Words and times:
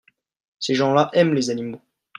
Ces 0.57 0.73
gens-là 0.73 1.11
aiment 1.13 1.35
les 1.35 1.51
animaux. 1.51 1.79